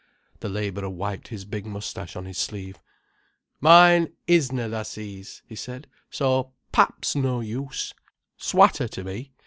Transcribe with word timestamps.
The 0.39 0.49
labourer 0.49 0.89
wiped 0.89 1.27
his 1.27 1.45
big 1.45 1.67
moustache 1.67 2.15
on 2.15 2.25
his 2.25 2.39
sleeve. 2.39 2.81
"Mine 3.59 4.11
isna, 4.27 4.67
tha 4.67 4.83
sees," 4.83 5.43
he 5.45 5.55
said, 5.55 5.85
"so 6.09 6.53
pap's 6.71 7.15
no 7.15 7.39
use. 7.39 7.93
'S 8.39 8.55
watter 8.55 8.87
ter 8.87 9.03
me. 9.03 9.31